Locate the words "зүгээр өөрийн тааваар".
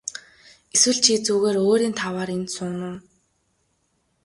1.25-2.29